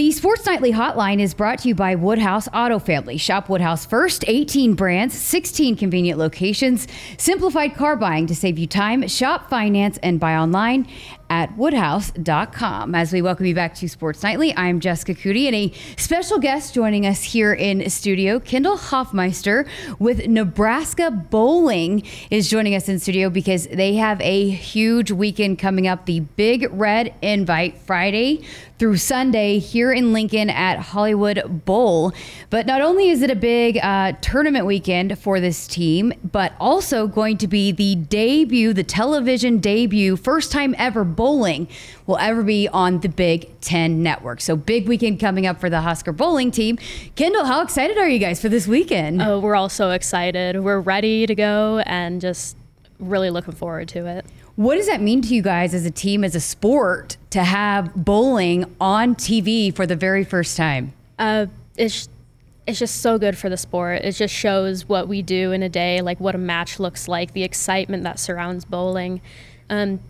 [0.00, 3.18] The Sports Nightly Hotline is brought to you by Woodhouse Auto Family.
[3.18, 6.88] Shop Woodhouse first, 18 brands, 16 convenient locations,
[7.18, 9.06] simplified car buying to save you time.
[9.08, 10.88] Shop, finance, and buy online
[11.30, 12.94] at woodhouse.com.
[12.94, 16.74] As we welcome you back to Sports Nightly, I'm Jessica Cootie and a special guest
[16.74, 19.64] joining us here in studio, Kendall Hoffmeister
[20.00, 25.86] with Nebraska Bowling is joining us in studio because they have a huge weekend coming
[25.86, 28.44] up, the Big Red Invite Friday
[28.80, 32.14] through Sunday here in Lincoln at Hollywood Bowl.
[32.48, 37.06] But not only is it a big uh, tournament weekend for this team, but also
[37.06, 41.68] going to be the debut, the television debut, first time ever bowling
[42.06, 44.40] will ever be on the Big Ten Network.
[44.40, 46.78] So big weekend coming up for the Husker bowling team.
[47.14, 49.20] Kendall, how excited are you guys for this weekend?
[49.20, 50.58] Oh, we're all so excited.
[50.64, 52.56] We're ready to go and just
[52.98, 54.24] really looking forward to it.
[54.56, 57.94] What does that mean to you guys as a team, as a sport, to have
[57.94, 60.94] bowling on TV for the very first time?
[61.18, 62.08] Uh, it's
[62.66, 64.00] it's just so good for the sport.
[64.04, 67.34] It just shows what we do in a day, like what a match looks like,
[67.34, 69.20] the excitement that surrounds bowling.
[69.68, 70.00] Um,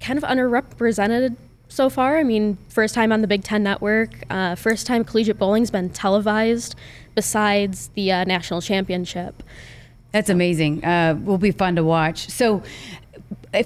[0.00, 1.36] kind of underrepresented
[1.68, 2.18] so far.
[2.18, 5.90] I mean, first time on the Big Ten Network, uh, first time collegiate bowling's been
[5.90, 6.74] televised
[7.14, 9.42] besides the uh, national championship.
[10.12, 10.84] That's amazing.
[10.84, 12.28] Uh, will be fun to watch.
[12.28, 12.62] So,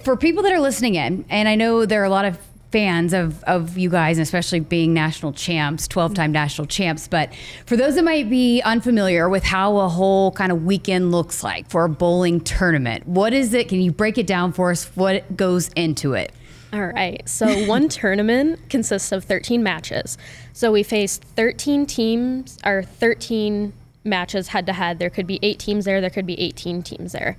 [0.02, 2.38] for people that are listening in, and I know there are a lot of
[2.74, 7.06] fans of, of you guys, especially being national champs, 12 time national champs.
[7.06, 7.32] But
[7.66, 11.70] for those that might be unfamiliar with how a whole kind of weekend looks like
[11.70, 13.68] for a bowling tournament, what is it?
[13.68, 14.86] Can you break it down for us?
[14.96, 16.32] What goes into it?
[16.72, 17.22] All right.
[17.28, 20.18] So one tournament consists of 13 matches.
[20.52, 24.98] So we face 13 teams, or 13 matches head to head.
[24.98, 27.36] There could be eight teams there, there could be 18 teams there.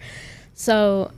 [0.53, 1.11] So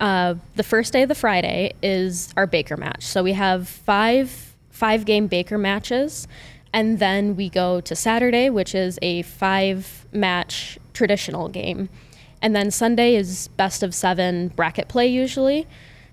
[0.00, 3.02] uh, the first day of the Friday is our Baker match.
[3.02, 6.28] So we have five five game Baker matches,
[6.72, 11.88] and then we go to Saturday, which is a five match traditional game,
[12.42, 15.66] and then Sunday is best of seven bracket play usually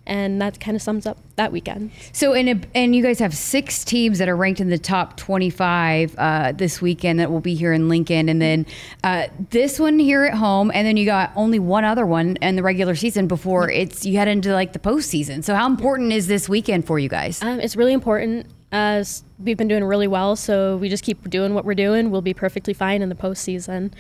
[0.05, 1.91] and that kind of sums up that weekend.
[2.11, 5.17] So, and a, and you guys have six teams that are ranked in the top
[5.17, 8.65] 25 uh, this weekend that will be here in Lincoln, and then
[9.03, 12.55] uh, this one here at home, and then you got only one other one in
[12.55, 15.43] the regular season before it's you head into like the postseason.
[15.43, 17.41] So, how important is this weekend for you guys?
[17.41, 18.47] Um, it's really important.
[18.75, 22.09] As we've been doing really well, so we just keep doing what we're doing.
[22.09, 23.93] We'll be perfectly fine in the postseason.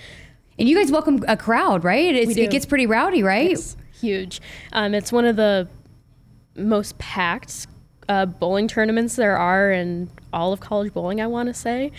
[0.57, 2.15] And you guys welcome a crowd, right?
[2.15, 3.51] It gets pretty rowdy, right?
[3.51, 4.41] It's huge.
[4.71, 5.67] Um, it's one of the
[6.55, 7.67] most packed
[8.09, 11.91] uh, bowling tournaments there are in all of college bowling, I want to say.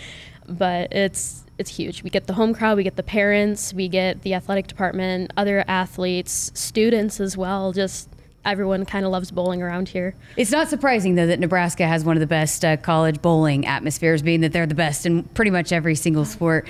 [0.47, 2.03] But it's it's huge.
[2.03, 5.63] We get the home crowd, we get the parents, we get the athletic department, other
[5.67, 7.71] athletes, students as well.
[7.71, 8.09] Just
[8.43, 10.13] everyone kind of loves bowling around here.
[10.37, 14.21] It's not surprising though that Nebraska has one of the best uh, college bowling atmospheres,
[14.21, 16.67] being that they're the best in pretty much every single sport.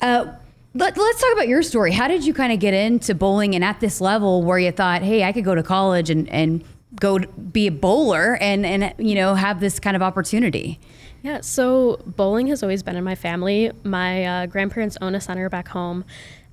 [0.00, 0.26] Uh,
[0.74, 1.90] let, us talk about your story.
[1.90, 5.02] How did you kind of get into bowling and at this level where you thought,
[5.02, 6.62] hey, I could go to college and, and
[7.00, 10.78] go be a bowler and and you know have this kind of opportunity.
[11.22, 13.70] Yeah so bowling has always been in my family.
[13.82, 16.04] My uh, grandparents own a center back home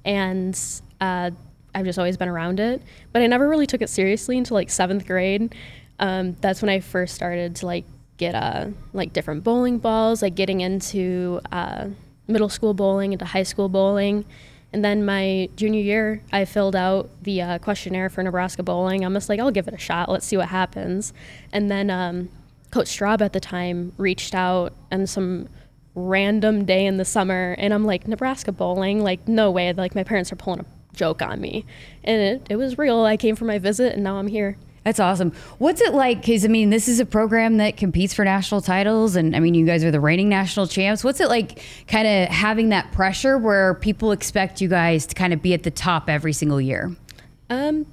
[0.06, 0.60] and
[1.02, 1.32] uh,
[1.76, 2.82] i've just always been around it
[3.14, 5.56] but i never really took it seriously until like seventh grade.
[6.00, 7.86] Um, that's when i first started to like
[8.18, 11.88] get uh, like different bowling balls like getting into uh,
[12.28, 14.26] middle school bowling into high school bowling
[14.74, 19.06] and then my junior year, I filled out the uh, questionnaire for Nebraska bowling.
[19.06, 20.10] I'm just like, I'll give it a shot.
[20.10, 21.14] Let's see what happens.
[21.52, 22.30] And then um,
[22.72, 25.48] Coach Straub at the time reached out and some
[25.96, 29.04] random day in the summer, and I'm like, Nebraska bowling?
[29.04, 29.72] Like, no way.
[29.74, 31.66] Like, my parents are pulling a joke on me.
[32.04, 33.06] And it, it was real.
[33.06, 34.58] I came for my visit, and now I'm here.
[34.84, 35.32] That's awesome.
[35.60, 36.22] What's it like?
[36.22, 39.54] Because I mean, this is a program that competes for national titles, and I mean,
[39.54, 41.04] you guys are the reigning national champs.
[41.04, 45.34] What's it like, kind of having that pressure where people expect you guys to kind
[45.34, 46.92] of be at the top every single year?
[47.50, 47.86] Um,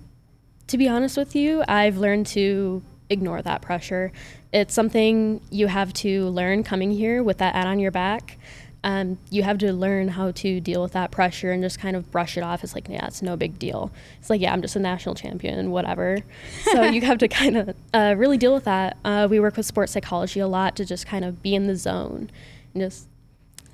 [0.67, 4.13] to be honest with you, I've learned to ignore that pressure.
[4.53, 8.37] It's something you have to learn coming here with that ad on your back
[8.83, 12.11] um, you have to learn how to deal with that pressure and just kind of
[12.11, 12.65] brush it off.
[12.65, 13.91] It's like, yeah, it's no big deal.
[14.19, 16.19] It's like, yeah, I'm just a national champion, whatever.
[16.65, 18.97] so you have to kind of uh, really deal with that.
[19.05, 21.77] Uh, we work with sports psychology a lot to just kind of be in the
[21.77, 22.31] zone
[22.73, 23.07] and just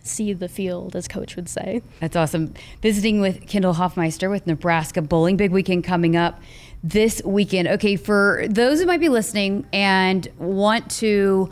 [0.02, 1.82] see the field, as coach would say.
[2.00, 2.54] That's awesome.
[2.82, 5.36] Visiting with Kendall Hoffmeister with Nebraska Bowling.
[5.36, 6.40] Big weekend coming up
[6.82, 7.68] this weekend.
[7.68, 11.50] Okay, for those who might be listening and want to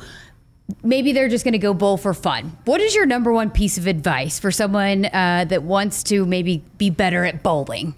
[0.82, 2.56] maybe they're just going to go bowl for fun.
[2.64, 6.62] What is your number one piece of advice for someone uh, that wants to maybe
[6.78, 7.94] be better at bowling?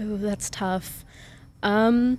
[0.00, 1.04] Ooh, that's tough.
[1.62, 2.18] Um,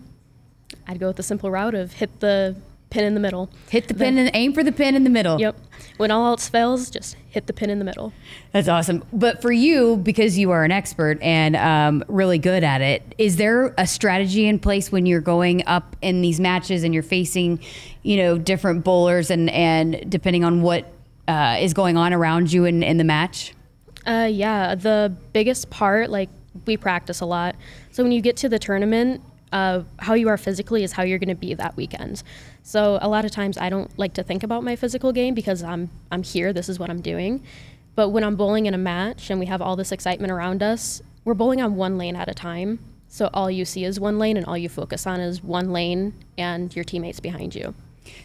[0.88, 2.56] I'd go with the simple route of hit the
[2.90, 3.50] pin in the middle.
[3.70, 5.40] Hit the pin and aim for the pin in the middle.
[5.40, 5.56] Yep.
[6.00, 8.14] When all else fails, just hit the pin in the middle.
[8.54, 9.04] That's awesome.
[9.12, 13.36] But for you, because you are an expert and um, really good at it, is
[13.36, 17.60] there a strategy in place when you're going up in these matches and you're facing,
[18.04, 20.90] you know, different bowlers and and depending on what
[21.28, 23.54] uh, is going on around you in, in the match?
[24.08, 26.30] Uh, yeah, the biggest part, like
[26.66, 27.58] we practice a lot.
[27.92, 31.20] So when you get to the tournament, uh, how you are physically is how you're
[31.20, 32.24] going to be that weekend.
[32.64, 35.64] So a lot of times I don't like to think about my physical game because
[35.64, 36.54] I'm I'm here.
[36.54, 37.44] This is what I'm doing.
[37.96, 41.02] But when I'm bowling in a match and we have all this excitement around us,
[41.26, 42.80] we're bowling on one lane at a time.
[43.08, 46.14] So all you see is one lane, and all you focus on is one lane
[46.38, 47.74] and your teammates behind you.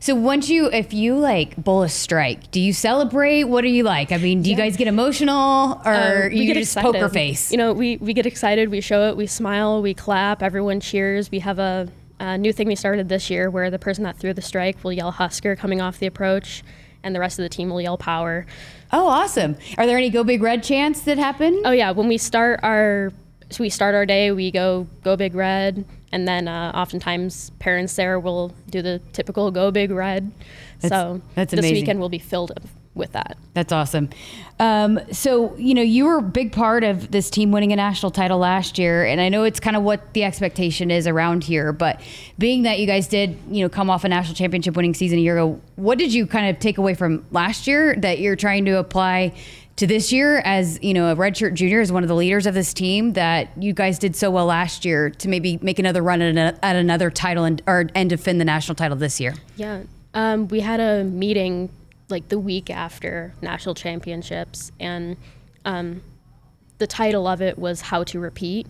[0.01, 3.45] So once you, if you like bowl a strike, do you celebrate?
[3.45, 4.13] What are you like?
[4.13, 6.93] I mean, do you guys get emotional or Um, you get just excited.
[7.01, 7.51] poker face?
[7.51, 11.31] You know, we, we get excited, we show it, we smile, we clap, everyone cheers.
[11.31, 11.89] We have a,
[12.21, 14.93] a new thing we started this year where the person that threw the strike will
[14.93, 16.63] yell Husker coming off the approach,
[17.03, 18.47] and the rest of the team will yell Power.
[18.93, 19.57] oh, awesome.
[19.79, 21.63] Are there any go big red chants that happen?
[21.65, 23.13] Oh yeah, when we start our
[23.51, 25.85] so we start our day, we go go big red,
[26.15, 30.31] and then uh, oftentimes parents there will do the typical go big red.
[30.81, 31.75] That's- so that's this amazing.
[31.77, 32.53] weekend will be filled
[32.95, 33.37] with that.
[33.55, 34.09] That's awesome.
[34.61, 38.13] Um, so, you know, you were a big part of this team winning a national
[38.13, 41.73] title last year, and I know it's kind of what the expectation is around here.
[41.73, 42.01] But
[42.39, 45.23] being that you guys did, you know, come off a national championship winning season a
[45.23, 48.65] year ago, what did you kind of take away from last year that you're trying
[48.67, 49.33] to apply
[49.77, 52.55] to this year as, you know, a redshirt junior as one of the leaders of
[52.55, 56.23] this team that you guys did so well last year to maybe make another run
[56.23, 59.35] at, at another title and, or, and defend the national title this year?
[59.57, 59.83] Yeah.
[60.15, 61.71] Um, we had a meeting
[62.09, 65.17] like the week after national championships, and
[65.65, 66.03] um,
[66.79, 68.69] the title of it was How to Repeat.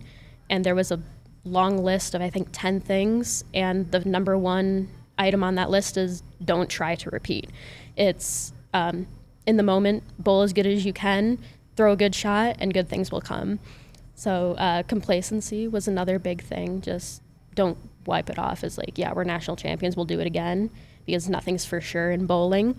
[0.49, 0.99] And there was a
[1.43, 3.43] long list of, I think, 10 things.
[3.53, 7.49] And the number one item on that list is don't try to repeat.
[7.95, 9.07] It's um,
[9.45, 11.37] in the moment, bowl as good as you can,
[11.75, 13.59] throw a good shot, and good things will come.
[14.15, 16.81] So uh, complacency was another big thing.
[16.81, 17.21] Just
[17.53, 20.69] don't wipe it off as like, yeah, we're national champions, we'll do it again
[21.05, 22.75] because nothing's for sure in bowling.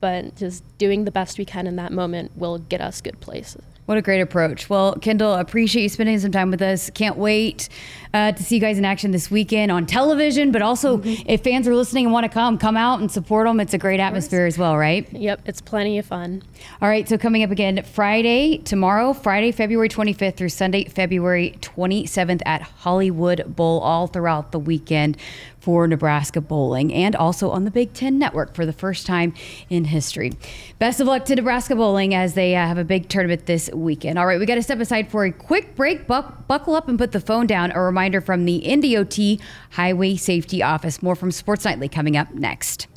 [0.00, 3.64] But just doing the best we can in that moment will get us good places.
[3.88, 4.68] What a great approach.
[4.68, 6.90] Well, Kendall, appreciate you spending some time with us.
[6.90, 7.70] Can't wait
[8.12, 11.66] uh, to see you guys in action this weekend on television, but also if fans
[11.66, 13.60] are listening and want to come, come out and support them.
[13.60, 15.10] It's a great atmosphere as well, right?
[15.10, 16.42] Yep, it's plenty of fun.
[16.82, 22.42] All right, so coming up again Friday, tomorrow, Friday, February 25th through Sunday, February 27th
[22.44, 25.16] at Hollywood Bowl, all throughout the weekend
[25.60, 29.34] for Nebraska bowling and also on the Big Ten Network for the first time
[29.68, 30.32] in history.
[30.78, 34.18] Best of luck to Nebraska bowling as they uh, have a big tournament this weekend.
[34.18, 36.06] All right, we got to step aside for a quick break.
[36.06, 37.70] Buck, buckle up and put the phone down.
[37.72, 39.40] A reminder from the NDOT
[39.70, 41.02] Highway Safety Office.
[41.02, 42.88] More from Sports Nightly coming up next.